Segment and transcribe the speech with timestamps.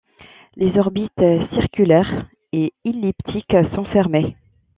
[0.55, 1.11] Les orbites
[1.59, 4.35] circulaires et elliptiques sont fermées.